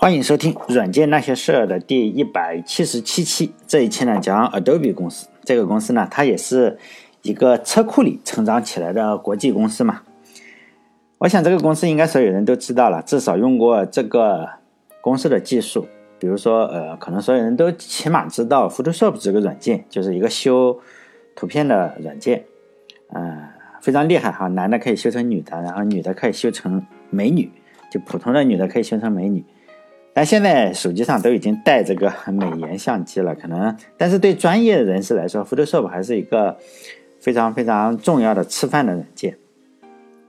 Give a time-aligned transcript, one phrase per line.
[0.00, 3.52] 欢迎收听《软件那些事儿》的第一百七十七期。
[3.66, 5.26] 这一期呢，讲 Adobe 公司。
[5.42, 6.78] 这个公司呢，它也是
[7.22, 10.02] 一个车库里成长起来的国际公司嘛。
[11.18, 14.48] 我想这个公司应该所有人都知道了，至少用过这个
[15.00, 15.88] 公司的技术。
[16.20, 20.78] 比如说，呃，可能所有人都起码知道 Photoshop 这个软件，就是一个修
[21.34, 22.44] 图片的软件，
[23.12, 23.48] 嗯，
[23.80, 24.46] 非常厉害哈。
[24.46, 27.50] 男的可以修成女的，然后女的可以修成美女，
[27.90, 29.44] 就普通的女的可以修成美女。
[30.12, 36.56] 但现在手机上都已经带这个 美颜相机了，可能，但是对专业人士来说，Photoshop 还是一个
[37.20, 39.36] 非常非常重要的吃饭的软件。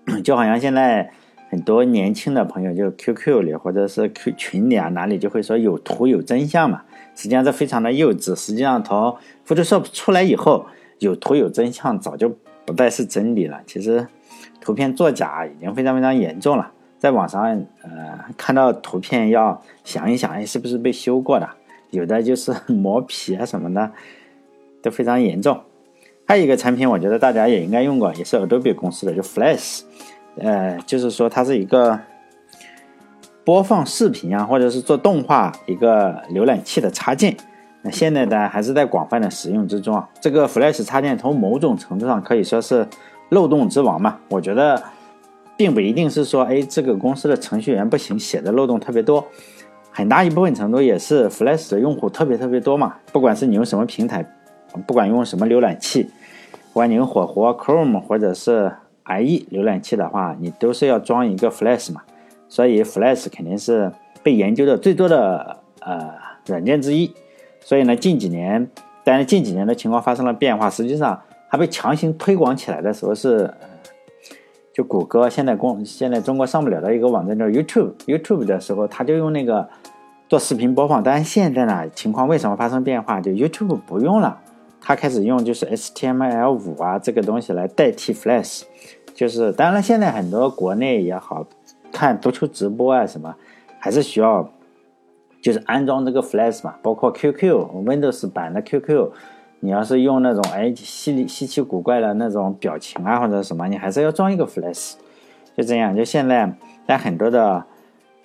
[0.24, 1.12] 就好像现在
[1.50, 6.84] 很多年轻的朋友，就 QQ 里或者是 Q 群里啊，哪里就会说有图有真相嘛，
[7.16, 8.36] 实际上这非常的幼稚。
[8.36, 9.16] 实际上从
[9.48, 10.68] Photoshop 出来以后，
[11.00, 12.30] 有图有真相早就
[12.66, 13.62] 不再是真理了。
[13.66, 14.08] 其实
[14.62, 16.72] 图片作假已经非常非常严重了。
[17.00, 17.42] 在网上，
[17.82, 21.50] 呃，看到图片要想一想，哎，是不是被修过的？
[21.92, 23.90] 有的就是磨皮啊什么的，
[24.84, 25.62] 都非常严重。
[26.28, 29.84] 还有一个产品，我觉得大家也应该用过，也是 Adobe 公司的，就 Flash，
[30.38, 31.98] 呃，就是说它是一个
[33.46, 37.36] 播放视频啊，或者是做动画一个浏览器的插件。
[37.82, 40.10] 那现在呢，还是在广泛的使用之中啊。
[40.20, 42.86] 这个 Flash 插件从某种程度上可以说是
[43.30, 44.84] 漏洞之王嘛，我觉得。
[45.60, 49.28] 并不一定是说，哎，这个公司的程序员不行，写的漏洞特别多，
[49.92, 52.96] 很大一部分程度也是 Flash 的用户特别特别多嘛。
[53.12, 54.26] 不管是你用什么平台，
[54.88, 56.04] 不管用什么浏览器，
[56.72, 58.72] 不管你用火狐、Chrome 或者是
[59.04, 62.04] IE 浏览器的话，你都是要装一个 Flash 嘛。
[62.48, 63.92] 所以 Flash 肯定是
[64.24, 66.10] 被研究的最多的呃
[66.46, 67.14] 软件之一。
[67.60, 68.66] 所以呢，近几年，
[69.04, 73.54] 但是近几年的情况发生了变化，实际上它被强行推广起来的时候是。
[74.72, 79.68] 就谷歌现在公现在中国上不了的一个网站叫 YouTube，YouTube 的时候，他就用那个
[80.28, 81.02] 做视频播放。
[81.04, 83.20] 但是现在呢，情况为什么发生变化？
[83.20, 84.40] 就 YouTube 不用了，
[84.80, 88.64] 他开始用就是 HTML5 啊这个东西来代替 Flash。
[89.16, 91.46] 就是当然现在很多国内也好
[91.92, 93.36] 看足球直播啊什么，
[93.80, 94.50] 还是需要
[95.42, 97.44] 就是安装这个 Flash 嘛，包括 QQ
[97.86, 99.12] Windows 版的 QQ。
[99.62, 104.94] 你要是用那种哎稀里稀奇古怪的那种表情啊或者什么，你还是要装一个 Flash，
[105.58, 105.96] 就这样。
[105.96, 106.54] 就现在，
[106.86, 107.64] 但很多的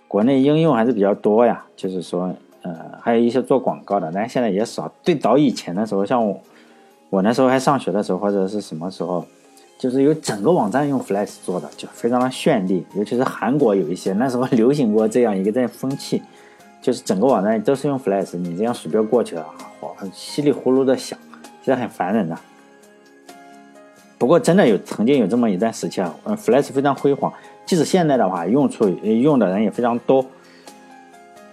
[0.06, 1.64] 国内应用还是比较多呀。
[1.74, 4.92] 就是说，呃，还有一些做广告的，但现在也少。
[5.02, 6.40] 最早以前的时候，像我
[7.10, 9.26] 我那时候还上学的时候，或者是什么时候，
[9.76, 12.86] 就是有整个网站用 Flash 做的，就非常的绚丽。
[12.94, 16.22] 尤其是韩国有一些那时候流行过这样一个这风气。
[16.84, 19.46] 就是整个网站都是用 Flash，你这样鼠标过去了，
[19.80, 21.18] 好稀里呼噜的响，
[21.62, 22.36] 其实很烦人的。
[24.18, 27.32] 不过真的有曾经有这么一段时期啊，嗯，Flash 非常辉煌，
[27.64, 30.26] 即使现在的话用处用的人也非常多。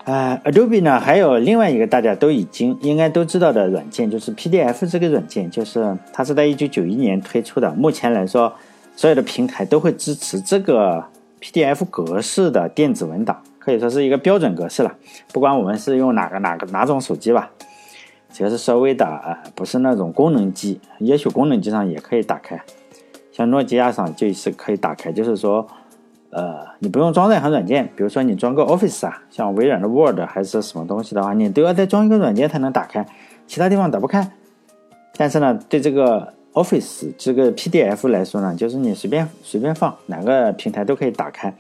[0.04, 7.72] 呃，Adobe 呢还有另外一个大家都已经应该都知道的软件，就是 PDF 这个软件，就是它是在一九九一年推出的。
[7.76, 8.54] 目前来说，
[8.98, 11.06] 所有的平台都会支持这个
[11.42, 13.42] PDF 格式的电子文档。
[13.64, 14.96] 可以说是一个标准格式了，
[15.32, 17.52] 不管我们是用哪个哪个哪种手机吧，
[18.34, 22.60] 只要是稍微的呃不是那种功能机，也许功能机上也可以打开，
[23.32, 25.68] 像诺基亚上就是可以打开，就是说，
[26.32, 33.06] 呃，你不用装任何软件，比如说你装个 Office 啊，像微软的 Word 还是什么东西的话，你都要再装一个软件才能打开，
[33.46, 34.32] 其他地方打不开。
[35.16, 41.54] 但是呢，对这个 Office 这个 PDF 来说呢，就是你随便随便放哪个平台都可以打开。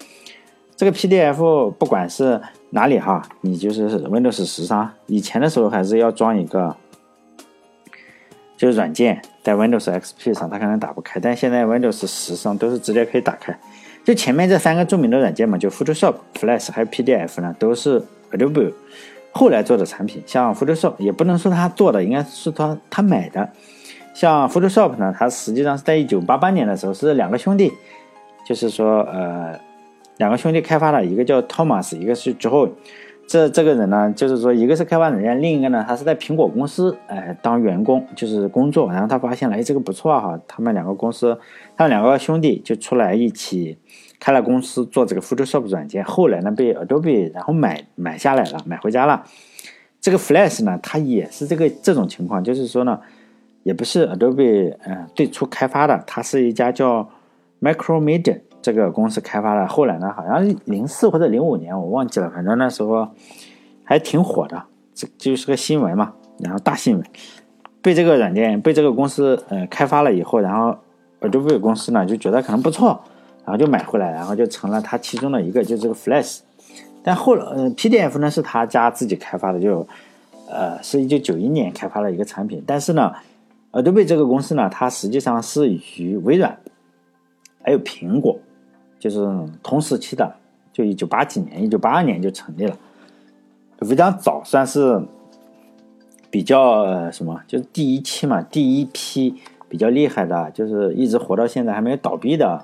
[0.81, 6.75] 这个 PDF 不管是哪里哈，你就是 Windows 十上，以前的时候还是要装一个，
[8.57, 13.55] 就是软件在 Windows XP 上它可能打不开，但现在 Windows 十上都是直接可以打开。
[14.03, 18.73] 就前面这三个著名的软件嘛，就 Photoshop、Flash 还有 PDF 呢，都是 Adobe
[19.31, 20.23] 后来做的产品。
[20.25, 23.47] 像 Photoshop 也不能说他做的，应该是他他买的。
[24.15, 27.71] 像 Photoshop 呢，它实际上是在一九八八年的时候是两个兄弟，
[28.47, 29.59] 就是说呃。
[30.17, 32.69] 两个兄弟开发的，一个叫 Thomas，一个是之后。
[33.27, 38.91] 这这个人呢，就是说，一个是开发软件，另一个呢，他是在苹果公司哎当员工，就是工作。
[38.91, 40.37] 然后他发现了，哎，这个不错哈。
[40.49, 41.39] 他们两个公司，
[41.77, 43.77] 他们两个兄弟就出来一起
[44.19, 46.03] 开了公司做这个 Photoshop 软件。
[46.03, 49.23] 后来呢，被 Adobe 然后买买下来了，买回家了。
[50.01, 52.99] 这个 Flash 呢，它也是这个这种情况，就是说呢，
[53.63, 57.09] 也不是 Adobe 嗯最初开发的，它是一家叫
[57.61, 58.41] Micromedia。
[58.61, 63.07] 这个公司开发的，后来呢，好像零四或者零五年，我忘记了，反正那时候
[63.83, 64.63] 还挺火的，
[64.93, 67.05] 这就是个新闻嘛，然后大新闻，
[67.81, 70.77] 被这个软件被这个公司呃开发了以后，然后
[71.21, 73.01] Adobe 公司呢就觉得可能不错，
[73.45, 76.39] 然后就买回来，然后就成了它其中的一个，就这个 Flash，
[77.03, 79.87] 但后来，呃，PDF 呢是他家自己开发的，就
[80.49, 82.63] 呃是一九九一年开发的一个产品。
[82.65, 83.11] 但是呢
[83.71, 86.57] ，Adobe 这个公司呢，它实际上是与微软
[87.63, 88.37] 还有苹果
[89.01, 89.17] 就是
[89.63, 90.31] 同时期的，
[90.71, 92.77] 就一九八几年、一九八二年就成立了，
[93.79, 95.01] 非常早，算是
[96.29, 99.33] 比较什么，就是第一期嘛，第一批
[99.67, 102.63] 比较厉害的，就是一直活到现在还没有倒闭的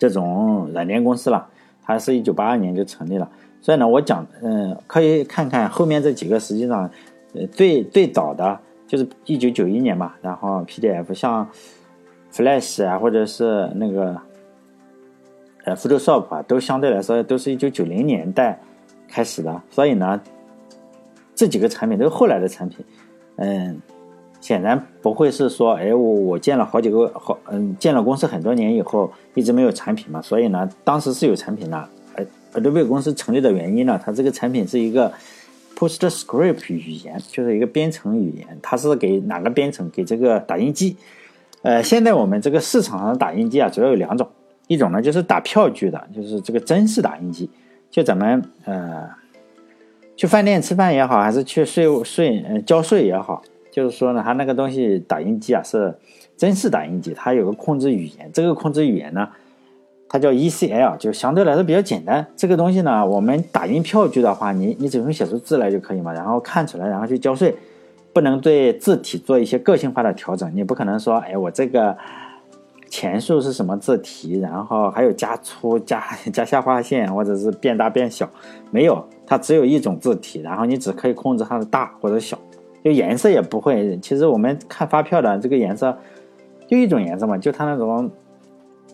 [0.00, 1.46] 这种软件公司了。
[1.82, 3.30] 它是一九八二年就成立了，
[3.60, 6.90] 所以呢，我讲，嗯，可以看看后面这几个，实际上，
[7.34, 11.48] 呃，最最早的就是一九九一年嘛，然后 PDF 像
[12.32, 14.16] Flash 啊，或者是那个
[15.64, 18.60] 呃 Photoshop 啊，都相对来说都是一九九零年代
[19.08, 20.20] 开始的，所以呢，
[21.34, 22.84] 这几个产品都是后来的产品，
[23.36, 23.80] 嗯，
[24.40, 29.12] 显然不会是说，哎，我我建了好几个好，嗯，建了公司很多年以后。
[29.34, 31.88] 一直没有产品嘛，所以呢，当时是有产品的。
[32.16, 35.10] 呃，Adobe 公司成立的原因呢，它这个产品是一个
[35.78, 38.58] PostScript 语言，就是一个编程语言。
[38.60, 39.88] 它是给哪个编程？
[39.90, 40.96] 给这个打印机。
[41.62, 44.28] 呃，现在我们这个市场上的打印机啊，主要有两种，
[44.70, 47.50] 一种呢就是打票据的，就是这个真式打印机，
[47.90, 49.10] 就咱们呃
[50.16, 55.94] 去饭店吃饭也好，还是去税务税呃交税也好，就是说呢，它那个东西打印机啊是。
[56.40, 59.28] 真式打印机它有个控制语言，这个控制语言呢，
[60.08, 62.26] 它叫 ECL，就相对来说比较简单。
[62.34, 67.54] 这个东西呢，我们打印票据的话，你你只用写出字来就可以嘛，然后看出来，然后去交税，
[68.14, 70.50] 不能对字体做一些个性化的调整。
[70.54, 71.94] 你不可能说，哎，我这个
[72.90, 78.28] 前数是什么字体，然后还有加粗、加 加下划线，或者是变大变小，
[78.70, 82.38] 没有，它只有一种字体，然后你只可以控制它的大或者小，
[82.84, 83.98] 就颜色也不会。
[84.02, 85.96] 其实我们看发票的这个颜色。
[86.68, 88.08] 就一种颜色嘛，就它那种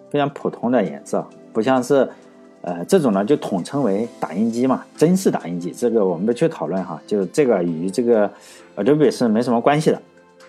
[0.08, 1.22] 非常普通的颜色，
[1.52, 2.08] 不像是，
[2.62, 5.70] 呃，这种呢就统称为打印机嘛，真式打印机。
[5.72, 8.30] 这个我们不去讨论哈，就这个与这个
[8.76, 10.00] Adobe 是没什么关系的。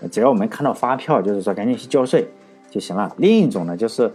[0.10, 2.26] 只要我们看到发票，就是说赶紧去交税
[2.78, 3.12] 就行了。
[3.18, 4.12] 另一种呢，就是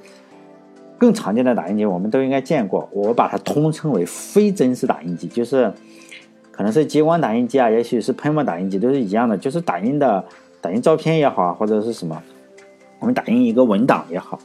[0.96, 5.72] 更常见的打印机，我们都应该见过，我把它通称为非真实打印机，就是
[6.52, 10.24] 可能是激光打印机啊，也许是喷墨打印机，都是一样的，就是打印的
[10.60, 12.22] 打印照片也好啊，或者是什么。
[13.00, 14.38] 我们打印一个文档也好，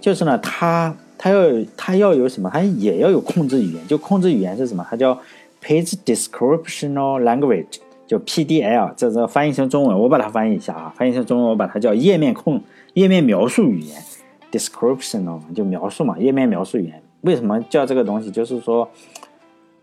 [0.00, 1.40] 就是呢，它它要
[1.76, 2.50] 它要有什么？
[2.52, 3.86] 它也要有控制语言。
[3.86, 4.84] 就控制语言是什么？
[4.90, 5.16] 它叫
[5.62, 7.76] Page Descriptional Language，
[8.08, 8.92] 就 PDL。
[8.96, 10.92] 这这翻译成中文，我把它翻译一下啊。
[10.96, 12.60] 翻译成中文，我把它叫页面控
[12.94, 14.02] 页面描述语言
[14.50, 17.02] ，Descriptional 就描述嘛，页面描述语言。
[17.22, 18.30] 为什么叫这个东西？
[18.30, 18.88] 就是说，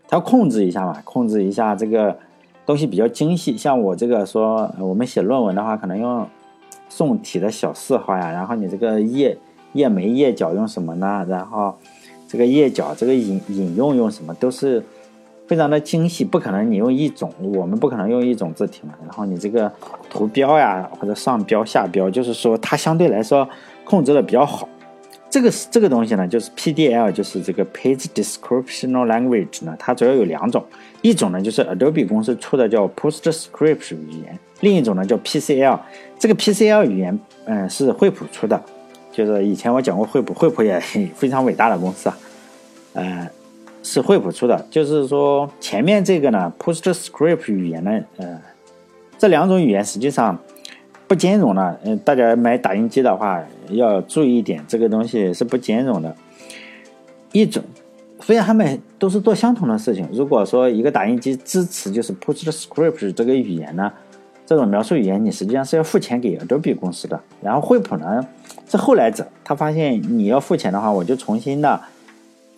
[0.08, 2.18] 它控制一下嘛，控制一下这个
[2.66, 3.56] 东西比较精细。
[3.56, 6.26] 像我这个说，我们写论文的话，可能用。
[6.92, 9.38] 宋体的小四号呀，然后你这个页
[9.74, 11.24] 页眉页脚用什么呢？
[11.28, 11.72] 然后
[12.26, 14.34] 这个页脚这个引引用用什么？
[14.34, 14.84] 都是
[15.50, 18.94] 非常的精细，不可能你用一种，我们不可能用一种字体嘛。
[19.02, 19.68] 然后你这个
[20.08, 23.48] 图标呀，或者上标下标，就是说它相对来说
[23.82, 24.68] 控制的比较好。
[25.28, 30.64] 这个是这个东西呢，就是 PDL，就是这个 Page Descriptional Language 呢，它主要有两种，
[31.02, 34.38] 一种呢就是 Adobe 公司出的叫 PostScript 语言。
[34.60, 35.80] 另一种呢叫 PCL，
[36.16, 38.62] 这个 PCL 语言，嗯，是惠普出的，
[39.10, 40.78] 就是以前我讲过惠普，惠普也
[41.16, 42.16] 非常伟大的公司啊，
[42.92, 43.28] 呃，
[43.82, 44.66] 是惠普出的。
[44.70, 48.40] 就是说前面这个呢，PostScript 语言呢，呃，
[49.18, 50.38] 这两种语言实际上
[51.06, 51.80] 不兼容的。
[51.84, 56.14] 嗯，大家买打印机的话要注意一点，这个东西是不兼容的。
[57.32, 57.62] 一种，
[58.20, 63.92] 虽然他们都是做相同的事情，如果说一个打印机支持就是 PostScript 这个语言呢？
[64.46, 67.20] 这种描述语言，你实际上是要付钱给 Adobe 公司的。
[67.40, 68.20] 然后惠普呢
[68.68, 71.80] 是后来者，他发现你要付钱的话，我就重新的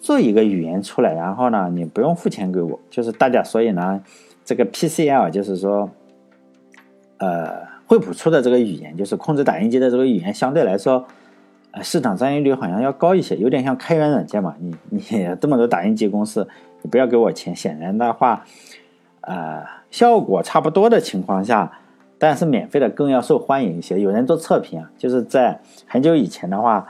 [0.03, 1.15] 做一个语言出来。
[1.15, 3.43] 然后呢，你不用付钱给我，就是大家。
[3.43, 4.03] 所以呢，
[4.45, 5.89] 这个 PCL 就是说，
[7.17, 11.07] 呃，惠普出的这个语言，就是控制打印机的这个语言，相对来说，
[11.71, 14.55] 呃，市场占有率好像要高一些，有点像开源软件嘛。
[14.61, 15.01] 你你
[15.41, 16.47] 这么多打印机公司，
[16.83, 18.45] 你不要给我钱，显然的话，
[19.23, 21.79] 呃，效果差不多的情况下。
[22.19, 23.99] 但是免费的更要受欢迎一些。
[23.99, 26.87] 有人做测评啊，就是在很久以前的话，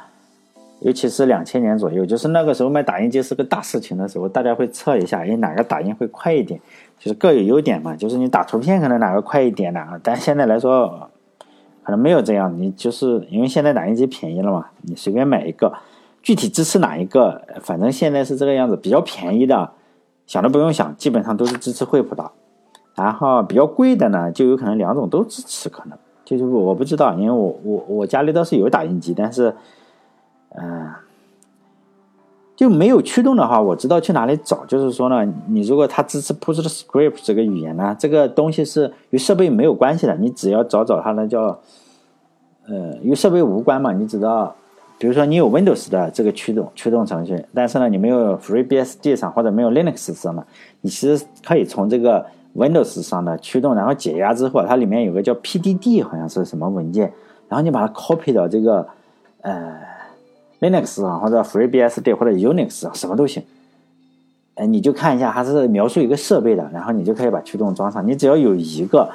[0.83, 6.61] 尤其是两千年左右，就是那个时候卖打印机是个大事情的时候，大家会测一下，哎，哪个打印会快一点，
[6.99, 7.95] 就是各有优点嘛。
[7.95, 11.09] 就是你打图片可能哪个快一点，哪个，但现在来说
[11.85, 12.53] 可能没有这样。
[12.59, 15.73] 你就是因为现在打印机便宜了嘛，你随便买一个，
[16.23, 19.71] 具体支持哪一个，反正现在是这个样子，比较便宜的，
[20.27, 22.31] 想都不用想，基本上都是支持惠普的。
[22.95, 29.55] 然后比较贵的呢，就有可能两种都支持，可能就是我不知道，因为我我我家里倒是有打印机，但是，
[30.55, 30.91] 嗯，
[32.55, 34.67] 就没有驱动的话，我知道去哪里找。
[34.67, 41.59] 就是说呢，你如果它支持 PostScript 这个语言呢，这个东西是与设备没有关系的，你只要找找它呢叫，
[42.67, 43.93] 呃，与设备无关嘛。
[43.93, 44.55] 你知道，
[44.99, 50.45] 比如说你有 Windows 的这个驱动驱动程序，但是呢你没有 FreeBSD 上或者没有 Linux 上嘛，
[50.83, 57.11] 你其实可以从这个 Windows 上的驱动，然后解压之后，它里面有个叫 PDD，好像是什么文件，
[57.49, 58.87] 然后你把它 copy 到这个，
[59.41, 59.91] 呃。
[60.63, 63.43] Linux 啊，或者 FreeBSD 或者 Unix 啊，什么都行。
[64.55, 68.07] 哎，你就看一下，它是描述一个设备的，然后你就可以把驱动装上。
[68.07, 69.11] 你只要有一个，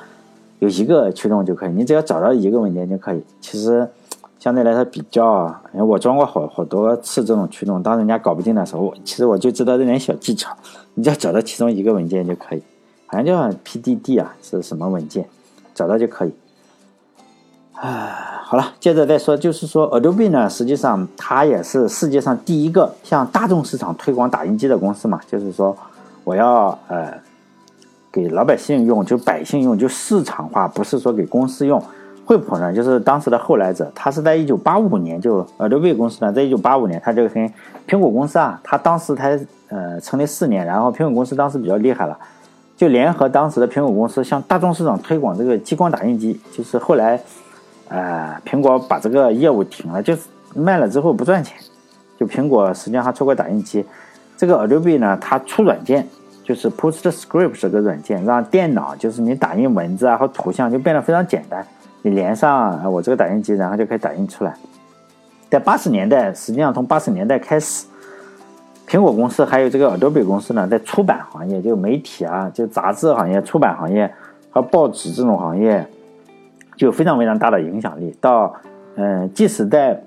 [0.60, 1.72] 有一个驱动就可以。
[1.72, 3.24] 你只要找到一个文件就可以。
[3.40, 3.88] 其实
[4.40, 10.54] 相对来说比较，我装过好好多次这种驱动，当人家搞不定的时候，其实我就知道这点小技巧。
[10.96, 12.62] 你只要找到其中一个文件就可以，
[13.06, 15.26] 好像叫 PDD 啊，是什么文件，
[15.74, 16.34] 找到就可以。
[17.80, 25.22] 啊，好了，接着再说，就是说，Adobe 呢，实际上它也是世界上第一个向大众市场推广打印机的公司嘛。
[25.28, 25.78] 就是说，
[26.24, 27.14] 我要呃
[28.12, 31.80] 给老百姓用，就百姓用，就市场化，不是说给公司用。
[32.26, 37.54] 惠普呢，就是当时的后来者，他是在一九八五年就 Adobe 公司呢，在一九八五年，他就跟
[37.88, 42.18] 苹果公司啊，他当时才呃成立四年，然后苹果公司当时比较厉害了，
[42.76, 47.22] 就联合当时的苹果公司向大众市场推广这个激光打印机，就是后来。
[47.90, 51.58] 呃，苹果把这个业务停了，就是卖了之后不赚钱。
[52.20, 53.86] 就苹果实际上还出过打印机，
[54.36, 56.08] 这个 Adobe 呢，它出软件，
[56.44, 61.66] 就是 PostScript 这个软件，让电脑就是你打印文字啊和图像就变得非常简单。
[62.02, 64.54] 你连上我这个打印机，然后就可以打印出来。
[65.50, 67.86] 在八十年代，实际上从八十年代开始，
[68.88, 74.12] 苹果公司还有这个 Adobe 公司呢，在出版行业，就媒体啊，就杂志行业、出版行业
[74.50, 75.88] 和报纸这种行业。
[76.78, 78.16] 就非常非常大的影响力。
[78.22, 78.56] 到，
[78.96, 80.02] 嗯，即使在，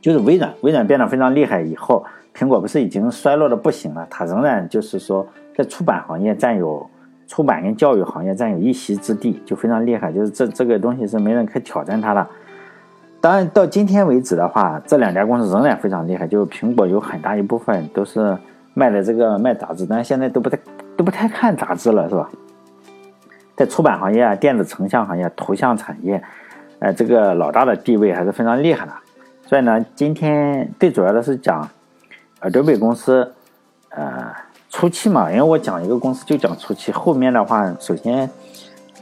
[0.00, 2.04] 就是微软，微软变得非常厉害以后，
[2.34, 4.06] 苹果不是已经衰落的不行了？
[4.10, 5.26] 它仍然就是说，
[5.56, 6.84] 在出版行业占有
[7.26, 10.12] 出版跟教育行业占有一席之地，就非常厉害。
[10.12, 12.26] 就是这这个东西是没人可以挑战它的。
[13.20, 16.26] 当然，到今天为止的话，这两家公司仍然非常厉害。
[16.26, 18.36] 就苹果有很大一部分都是
[18.74, 20.58] 卖的这个卖杂志，但是现在都不太
[20.96, 22.30] 都不太看杂志了，是吧？
[23.58, 26.22] 在出版行业啊、电子成像行业、图像产业，
[26.78, 28.92] 呃，这个老大的地位还是非常厉害的。
[29.44, 31.68] 所以呢，今天最主要的是讲
[32.40, 33.34] ，Adobe 公司，
[33.88, 34.32] 呃，
[34.70, 38.30] 初期嘛，因为我讲一个公司就讲初期，后面的话，首先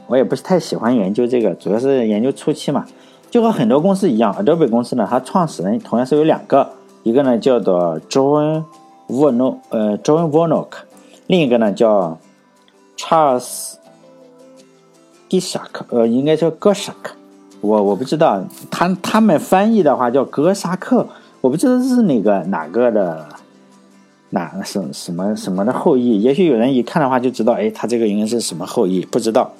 [0.07, 2.83] 我也不是太喜欢研究这个，主要是研究初期嘛。
[3.29, 6.67] 就和很多公司一样，Adobe 公司呢，它创始人同样是有两个，
[7.03, 8.63] 一个呢叫做 John
[9.07, 10.69] Warnock，呃，John Warnock，
[11.27, 12.17] 另一个呢叫
[12.97, 13.75] Charles。
[15.29, 17.13] 迪沙克呃，应该叫哥沙克
[17.59, 21.07] 我我不知道，他他们翻译的话叫哥沙克，
[21.41, 23.25] 我不知道是哪个哪个的，
[24.29, 29.51] 哪什什么什么的后裔，也许有人一看的话就知道，哎，他这个应该是什么后裔，不知道，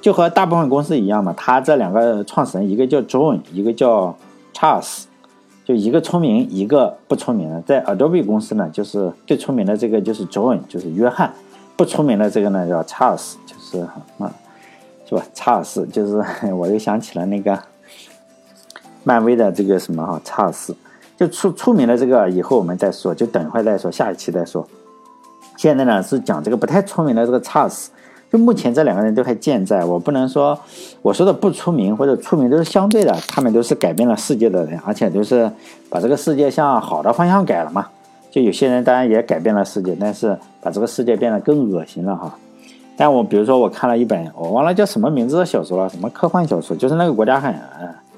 [0.00, 4.16] 就和大部分公司一样嘛，他这两个创始人，一个叫 John，一个叫
[4.54, 5.02] Charles，
[5.66, 11.34] 就一个出名，一个不出名的，在 Adobe 公司呢，就是最出名的这个就是 John，就是约翰，
[11.76, 13.80] 不出名的这个呢叫 Charles，就是
[14.18, 14.32] 啊。
[15.14, 15.26] 是吧？
[15.32, 17.58] 查尔斯就是， 我又想起了那个
[19.04, 20.74] 漫威的这个什么哈，查尔斯
[21.16, 24.66] 就出出名的这个，以后我们再说，就等会再说，下一期再说。
[25.56, 27.90] 现在呢是讲这个不太出名的这个查尔斯，
[28.32, 29.84] 就目前这两个人都还健在。
[29.84, 30.58] 我不能说
[31.00, 35.48] 我说的不出名或者出名都是相对的，他们都是改变了世界的人，而且都是
[35.88, 37.86] 把这个世界向好的方向改了嘛。
[38.32, 42.36] 就有些人当然也改变了世界，但是把这个世界变得更恶心了哈。
[42.96, 47.52] 但我比如说，我看了一本，我忘了叫什么名字的小说了，什么科幻小说，就是那个国家很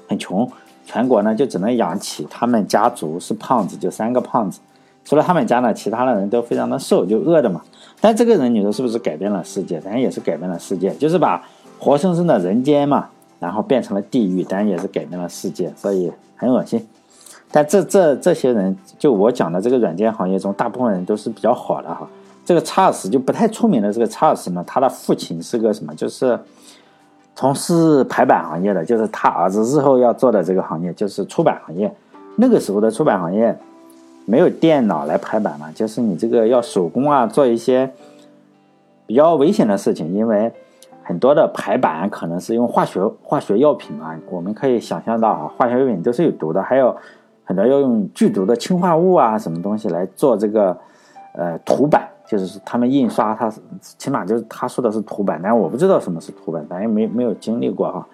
[0.07, 0.47] 很穷，
[0.85, 4.59] 全国呢就只能养起他们家族是胖子，就三个胖子，
[5.03, 7.61] 除了他们家呢，其他的人都非常的瘦，就饿的嘛。
[7.99, 9.79] 但这个人你说是不是改变了世界？
[9.79, 11.43] 当然也是改变了世界，就是把
[11.79, 16.87] 活生生的人间嘛，然后变成了地狱，当然也是改变了世界，所以很恶心。
[17.51, 22.07] 但这这这些人，就我讲的这个软件行业中，大部分人都是比较好的哈。
[22.47, 25.93] 这个查尔斯就不太出名的这个查尔斯呢，他的父亲是个什么？
[25.93, 26.39] 就是
[27.35, 31.93] 从事排版行业的，就是他儿子日后要做的这个行业，就是出版行业。
[32.37, 33.53] 那个时候的出版行业
[34.23, 37.91] 没有电脑来排版嘛，就是你这个要手工啊，做一些
[39.05, 40.49] 比较危险的事情，因为
[41.03, 46.95] 很多的排版可能是用化学化学药品啊，我们可以想象到啊，化学药品都是有毒的，还有
[47.43, 50.77] 很多要用剧毒的氰化物啊，什么东西来做这个
[51.33, 52.07] 呃图版。
[52.27, 58.05] 就是他们印刷，他起码就是他说的是图版，但我不知道什么是图版，咱也没没有经历过哈。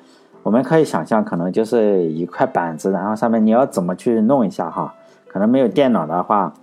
[0.43, 4.93] 我们可以想象，可能就是一块板子，然后上面你要怎么去弄一下哈？
[5.27, 6.53] 可能没有电脑的话，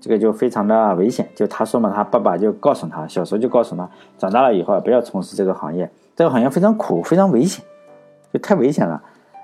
[0.00, 1.28] 这个就非常的危险。
[1.34, 7.64] 就他说嘛，他爸爸就告诉他，小时候就告诉他，长大了以后不要从事这个行业，这个行业非常苦，非常危险，
[8.32, 9.02] 就太危险了。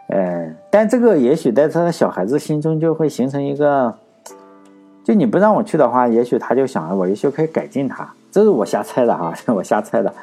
[0.09, 3.95] 呃，但这个也许在他的小孩子心中就会形成一个，
[5.11, 8.09] 就你不让我去的话，也许他就想，我也许可以改进他。
[8.31, 10.15] 这是我瞎猜的啊， 我瞎猜的，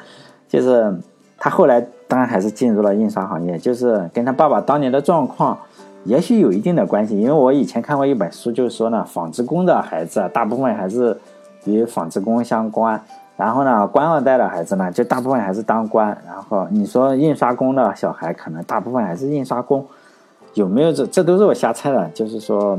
[0.48, 0.90] 就是
[1.36, 5.58] 他后来当然还是进入了印刷行业，就是跟他爸爸当年的状况
[6.04, 7.20] 也许有一定的关系。
[7.20, 11.14] 因为我以前看过一本书，就是说呢，纺织工的孩子大部分还是
[11.66, 12.98] 与纺织工相关，
[13.36, 16.16] 然后呢，官二代的孩子呢，就大部分还是当官。
[16.26, 19.86] 然后你说印刷工的小孩，可能大部分还是印刷工，
[20.54, 21.06] 有没有这？
[21.08, 22.78] 这都是我瞎猜的，就是说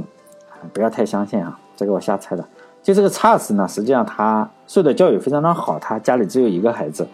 [0.73, 2.43] 不要太相信啊，这个我瞎猜的。
[2.83, 7.07] 就这个查尔斯呢，实际上他受的教育非常的好，他家里只有一个孩子，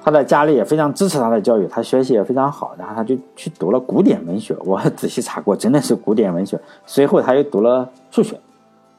[0.00, 6.60] 他的家里也非常支持他的教育，他学习也非常好，然后他就去读了古典文学，我 仔细查过，真的是古典文学。
[6.86, 8.38] 随后他又读了数学，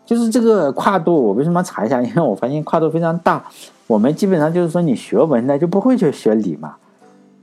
[0.05, 2.01] 就是这个跨度，我为什么查一下？
[2.03, 3.41] 因为我发现跨度非常大。
[3.87, 6.75] 我们基本上就是说，你学文的就不会去学理嘛，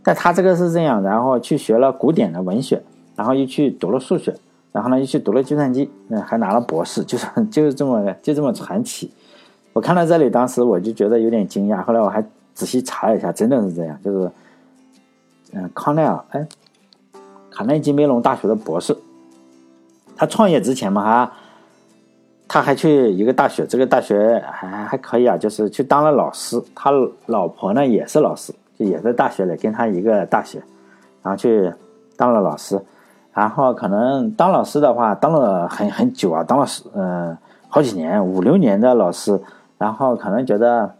[0.03, 2.83] 但他这个是这样，然后去学了古典的文学，
[3.15, 4.35] 然后又去读了数学。
[4.73, 9.11] 然后呢，又去读了计算机，嗯，还拿了博士，就是 就是这么就这么传奇。
[9.73, 11.83] 我看到这里，当时我就觉得有点惊讶。
[11.83, 12.25] 后来我还
[12.55, 14.31] 仔细查了一下，真的是这样，就是，
[15.55, 16.47] 嗯，康奈尔，哎，
[17.51, 18.97] 卡内基梅隆大学的博士。
[20.17, 21.33] 他创业之前嘛，哈，
[22.47, 26.63] 他还去一个大学，这个大学还还可以啊，就是去当了老师。
[26.75, 26.93] 他
[27.27, 30.63] 老婆呢也是老师，就也在大学里，跟他一个大学，
[31.23, 31.73] 然后去
[32.17, 32.81] 当了老师。
[33.33, 37.37] 然后可能当老师的话，当了很很久啊，当了十嗯
[37.69, 39.41] 好几年，五六年的老师。
[39.79, 40.95] 然后可能觉得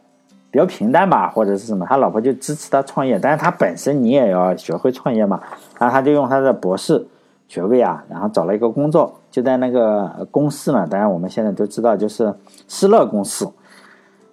[0.51, 3.19] 比较平淡吧，或者是什么，他老婆就支持他创业。
[3.19, 5.39] 但是他本身你也要学会创业嘛。
[5.79, 7.07] 然后他就用他的博士
[7.47, 10.87] 学位啊，然后找了一个工作，就在那个公司呢。
[10.89, 12.33] 当然我们现在都知道，就是
[12.69, 13.47] 施乐公司。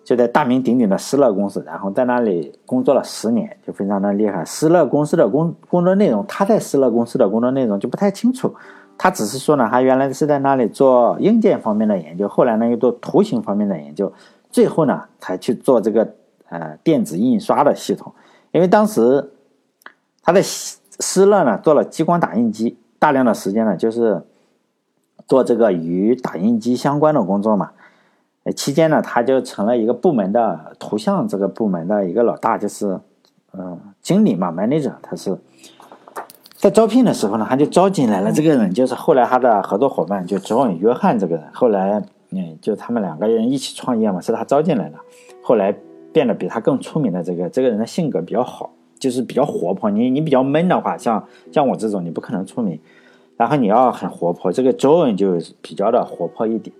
[0.08, 4.46] 就在大名鼎鼎的施乐公司，然后在那里工作了十年，就非常的厉害。
[4.46, 8.56] 施乐公司的工工作内容，他在施乐公司的工作内容就不太清楚。
[8.98, 14.10] 他只是说呢，他原来是在那里做硬件方面的研究，后来呢又做图形方面的研究，
[14.50, 16.08] 最后呢才去做这个
[16.48, 18.14] 呃电子印刷的系统。
[18.54, 19.30] 因为当时
[20.24, 24.24] 他在施乐呢做了激光打印机，大量的时间呢就是
[25.28, 27.72] 做这个与打印机相关的工作嘛。
[28.54, 33.00] 期间呢，他就成了一个部门的图像这个部门的一个老大，就是，
[33.54, 34.94] 嗯，经理嘛，manager。
[35.02, 35.38] 他是
[36.56, 41.46] 在招聘的时候呢，他就招进来了这个人，就是后来他的合作伙伴，就 John 约翰这个人。
[41.54, 44.98] 后来，嗯，就他们两个人一起创业嘛，是他招进来的。
[45.42, 45.76] 后来
[46.12, 49.90] 变得比他更出名的这个这个人的性格比较好，就是比较活泼。
[49.90, 52.80] 你你比较闷的话，像像我这种，你不可能出名。
[53.36, 56.76] 然后你要很活泼，这个 John 就比较的活泼一点。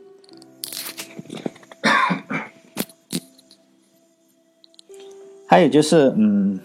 [5.50, 6.60] 还有就是，嗯，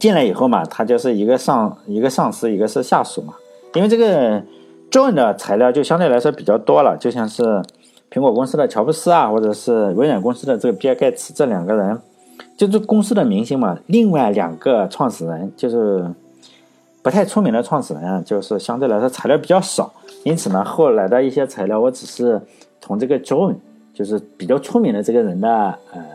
[0.00, 3.34] 进来以后嘛，他就是一个上一个上司，一个是下属嘛。
[3.74, 4.42] 因为这个
[4.90, 7.62] John 的材料就相对来说比较多了，就像是
[8.10, 11.96] 苹果公司的乔布斯啊，或者是微软公司的这个比尔盖茨这两个人，
[12.56, 13.78] 就是公司的明星嘛。
[13.86, 16.04] 另外两个创始人就是
[17.02, 19.92] 不太出名的创始人啊，就是相对来说材料比较少。
[20.24, 22.40] 因此呢，后来的一些材料，我只是
[22.80, 23.54] 从这个 John，
[23.94, 25.48] 就是比较出名的这个人的
[25.92, 26.11] 呃。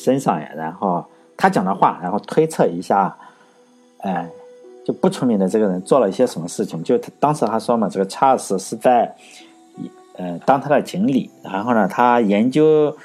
[0.00, 1.04] 身上呀，然后
[1.36, 3.14] 他讲的话，然后推测一下，
[3.98, 4.26] 哎，
[4.82, 6.82] 就不出名的这个人做了一些什么事情。
[6.82, 9.14] 就他当时他说嘛，这个查尔斯是在，
[10.16, 11.30] 呃，当他的经理。
[11.42, 12.96] 然后呢，他研究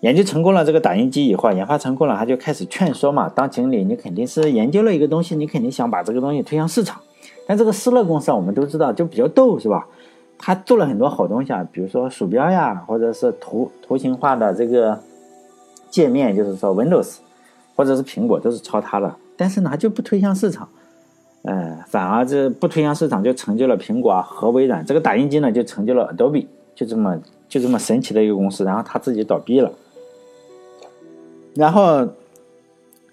[0.00, 3.28] 研究成功了这个打印机以后，研发成功了，他就开始劝说嘛。
[3.28, 6.98] 当经理，你肯定是研究了一个东西，你肯定想把这个东西推向市场。
[7.46, 9.86] 但这个施乐公司啊我们都知道，就比较逗，是吧？
[10.38, 14.98] 他做了很多好东西啊，比如说鼠标呀，或者是图图形化的这个。
[15.92, 17.18] 界面就是说，Windows
[17.76, 20.66] 或者是苹果都是抄它的，但是呢，就不推向市场，
[21.42, 24.84] 呃，反而这不推向市场就成就了苹果和微软。
[24.86, 28.64] 这个打印机呢，就成就了 Adobe，就这么就这么神奇的一个公司。
[28.64, 29.70] 然后他自己倒闭了，
[31.54, 32.08] 然后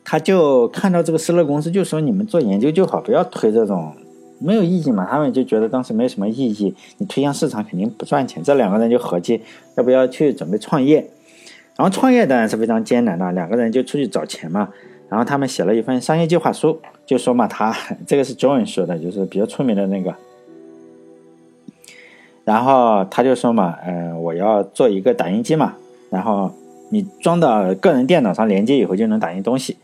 [0.05, 3.93] 他就看到这个施乐公司，就说你们做研究就好，不要推这种
[4.39, 5.05] 没有意义嘛。
[5.05, 8.41] 他们就觉得当时没什么意义，你推向市场肯定不赚钱。
[8.41, 9.41] 这两个人就合计，
[9.75, 11.09] 要不要去准备创业？
[11.79, 14.67] 然后创业当然是非常艰难的，两个人就出去找钱嘛。
[15.07, 17.73] 然后他们写了一份商业计划书，就说嘛，他
[18.05, 20.13] 这个是 John 说的，就是比较出名的那个。
[22.43, 25.75] 然后他就说嘛，嗯，我要做一个打印机嘛，
[26.09, 26.51] 然后
[26.89, 29.77] 你装到个人电脑上连接以后就能打印东西。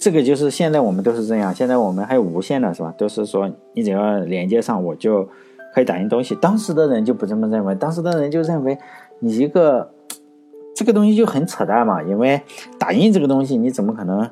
[0.00, 2.92] 这个就是现在我们都是这样，现在我们还有无线的是吧？
[2.98, 5.28] 都是说你只要连接上，我就。
[5.74, 6.34] 可以打印东西。
[6.34, 8.76] 当时的人就不这么认为，当时的人就认为
[9.20, 9.88] 你一个
[10.78, 12.40] 这个东西就很扯淡嘛，因为
[12.78, 14.30] 打印这个东西你怎么可能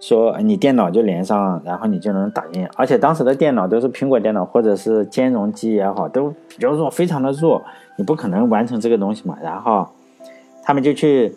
[0.00, 2.66] 说你电脑就连上，然后你就能打印？
[2.74, 7.62] 而且当时的电脑都是苹果电脑或者是兼容机也好，都比较弱，非常的弱，
[7.96, 9.38] 你不可能完成这个东西嘛。
[9.40, 9.86] 然后
[10.64, 11.32] 他们就去。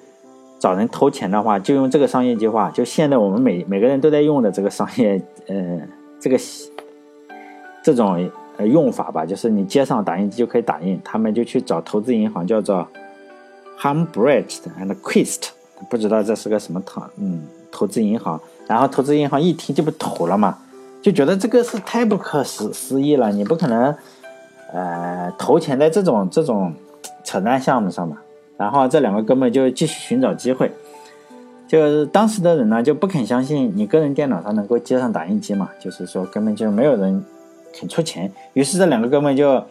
[0.57, 2.71] 找人投钱的话，就用这个商业计划。
[2.71, 5.81] 就现在我们每每个人都在用的这个商业， 呃，
[6.19, 6.37] 这个
[7.83, 10.99] 这种呃用法吧，就是你接上打印机就可以打印。
[11.03, 12.87] 他们就去找投资银行，叫做
[13.79, 15.49] Humbrecht and Quist，
[15.89, 18.39] 不知道这是个什么投嗯投资银行。
[18.67, 20.57] 然后投资银行一听就不投了嘛，
[21.01, 23.95] 就觉得这个是太不可思思议了，你不可能
[24.73, 26.73] 呃投钱在这种这种
[27.23, 28.17] 扯淡项目上嘛。
[28.57, 30.71] 然后这两个哥们就继续寻找机会，
[31.67, 37.23] 就当时的人呢就不肯相信你个人电脑上能够接上打印机嘛，就是说根本就没有人
[37.77, 38.31] 肯出钱。
[38.53, 39.63] 于是这两个哥们就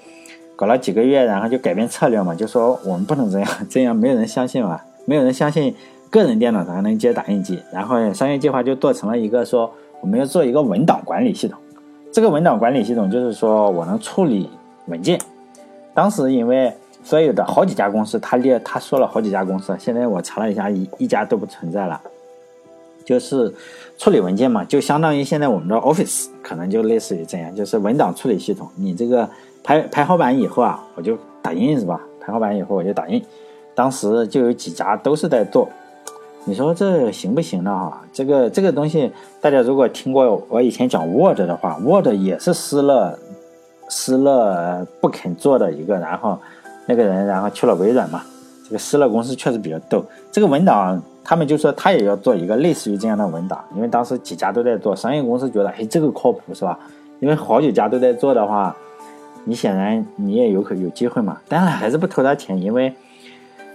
[0.57, 5.75] 搞了几个月，然后就改变策略嘛，就说我们不能这样，这样没有人相信嘛， 没有人相信
[6.11, 7.61] 个人电脑才能接打印机。
[7.73, 11.59] 然后商业计划就做成了一个说我们要做一个文档管理系统，
[12.13, 14.49] 这个文档管理系统就是说我能处理
[14.87, 15.19] 文件。
[15.93, 16.73] 当时因为。
[17.07, 22.01] 所有的好几家公司，他列他说了好几家公司，现在我查了一下，一一家都不存在了。
[23.05, 23.53] 就是
[23.99, 28.67] 处理文件嘛，就相当于现在我们的 Office，可能就类似于这样，就是文档处理系统。
[28.77, 29.29] 你这个
[29.65, 32.01] 排排好版以后啊，我就打印是吧？
[32.21, 33.21] 排好版以后我就打印。
[33.75, 35.69] 当时就有几家都是在做，
[36.45, 37.71] 你说这行不行呢？
[37.73, 43.19] 哈，这个这个东西，大家如果听过我以前讲 Word 的话，Word 也是施乐
[43.89, 46.39] 施乐不肯做的一个，然后。
[46.87, 48.21] 那个人然后去了微软嘛，
[48.63, 50.05] 这个施乐公司确实比较逗。
[50.31, 56.79] 这个文档，他们就说他也要做一个类似于这样的文档，因为当时几家都在做，商业公司觉得，哎，这个靠谱是吧？
[57.21, 58.77] 因为好几家都在做的话，
[59.45, 61.39] 你显然你也有可有机会嘛。
[61.49, 62.93] 当然还是不投他钱，因为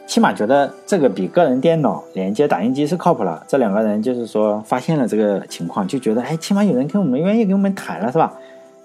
[0.08, 3.44] 起码觉得这个比个人电脑连接打印机是靠谱了。
[3.48, 8.34] 这两个人就是说发现了这个情况，就觉得，哎，起码有人跟我们愿意跟我们谈了是吧？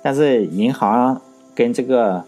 [0.03, 1.21] 但是银行
[1.55, 2.23] 跟这个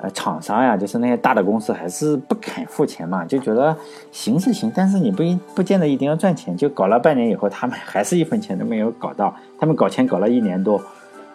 [0.00, 0.10] 呃。
[0.10, 3.76] 厂商呀，就是那些大的公司，还是不肯付钱嘛，就觉得
[4.12, 6.56] 行是行，但是你不一不见得一定要赚钱。
[6.56, 9.34] 就搞了半年以后，他们还是一分钱都没有搞到。
[9.58, 10.80] 他们搞钱搞了一年多，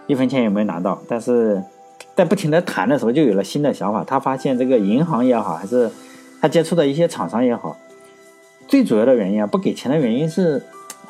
[0.07, 0.97] 一分钱也没拿到。
[1.09, 1.62] 但是
[2.19, 4.03] 在不停的谈的时候，就有了新的想法。
[4.03, 5.89] 他发现这个银行也好，还是
[6.41, 7.77] 他接触的一些厂商也好，
[8.67, 10.62] 最主要的原因啊，不给钱的原因是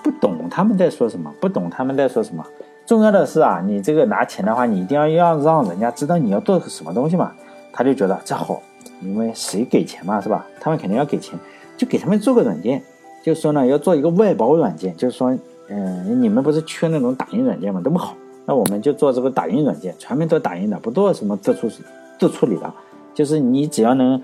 [0.04, 2.46] 不懂他们在说什么，不懂他们在说什么。
[2.86, 7.32] 重要的是啊，你这个拿钱的话，你一定要要让人家知道你要做什么东西嘛。
[7.74, 8.62] 他就觉得这好，
[9.02, 10.46] 因为谁给钱嘛，是吧？
[10.60, 11.40] 他们肯定要给钱，
[11.76, 12.84] 就给他们做个软件，
[13.24, 15.36] 就说呢要做一个外包软件，就是说，
[15.70, 17.82] 嗯，你们不是缺那种打印软件吗？
[17.84, 18.16] 这么好，
[18.50, 21.70] 那我们就做这个打印软件，全面做打印的，不做什么自处
[22.18, 22.74] 自处理的，
[23.14, 24.20] 就是你只要能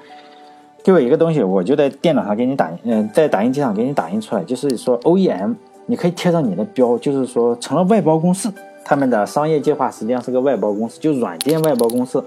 [0.83, 5.53] 给我一个东西，我就在电脑上给你打印，嗯，在打印机上给你打印出来，就是说 OEM，
[5.85, 8.51] 你可以贴上你的标，就是说成了外包公司，
[8.83, 12.25] 他们的商业计划实际上是个外包公司，就软件外包公司。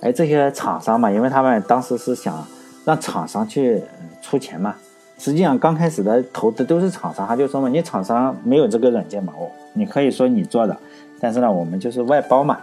[0.00, 2.44] 哎，这些厂商嘛，因为他们当时是想
[2.84, 3.80] 让厂商去
[4.20, 4.74] 出钱嘛。
[5.18, 10.76] 实际上刚开始的投资都是厂商，他就说嘛，你厂商没有这个软件嘛，哦，你可以说你做的，
[11.20, 12.58] 但是呢，我们就是外包嘛，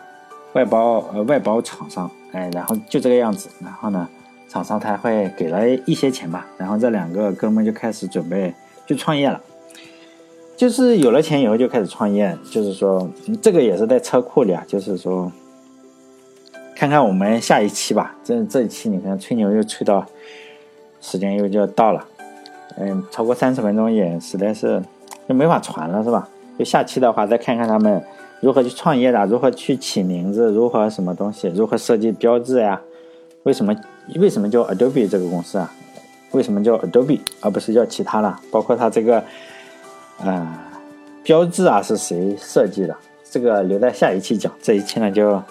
[0.54, 4.08] 外包呃外包厂商，哎，然后就这个样子，然后呢，
[4.48, 8.54] 厂商他会给了一些钱吧，然后这两个哥们就开始准备
[8.88, 9.42] 去创业了，
[10.56, 13.10] 就是有了钱以后就开始创业，就是说
[13.42, 15.32] 这个也是在车库里啊，就是说。
[16.78, 20.06] 看看我们下一期吧，这这一期你看吹牛又吹到，
[21.00, 22.06] 时间又就要到了，
[22.78, 24.82] 嗯，超过三十分钟也实在是
[25.28, 26.28] 就没法传了，是吧？
[26.58, 28.04] 就下期的话再看看他们
[28.42, 32.82] 如何去创业的，如何去起名字，如何什么东西，如何设计标志呀？
[33.44, 33.76] 为什么
[34.16, 35.72] 为什么叫 Adobe 这个公司啊？
[36.32, 38.40] 为什么叫 Adobe 而不是叫其他了？
[38.52, 39.24] 包括它这个
[40.20, 40.64] 啊
[41.24, 42.96] 标志啊是谁设计的？
[43.24, 45.42] 这个留在下一期讲，这一期呢就。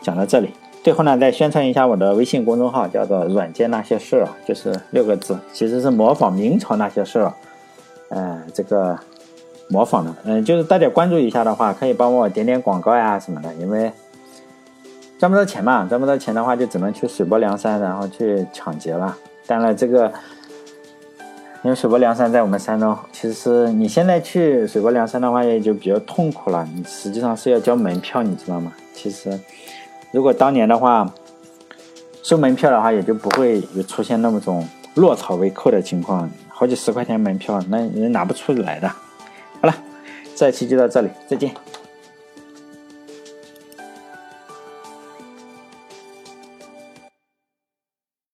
[0.00, 0.50] 讲到这里，
[0.88, 7.34] 最后呢，再宣传一下我的微信公众号，叫做“软件那些事儿”，就是六个字，其实是模仿明朝那些事儿，
[8.08, 8.98] 呃，这个
[9.68, 13.92] 模仿的，嗯，就是大家关注一下的话，可以帮我点点广告呀什么的，因为
[15.18, 19.14] 赚不到钱嘛，赚不到钱的话，就只能去水泊梁山，然后去抢劫了。
[19.46, 20.10] 当然，这个
[21.64, 28.72] 因为水泊梁山在我们山东，其实你现在去水泊梁山的话，也就比较痛苦了，你实际上是要交门票，你知道吗？
[28.94, 29.38] 其实。
[30.10, 31.12] 如果当年的话，
[32.22, 38.88] 收门票的话，也就不会有出现那么种落草为寇的情况，好几十块钱门票，那人拿不出来的。
[38.88, 39.74] 好了，
[40.34, 41.52] 这一期就到这里，再见。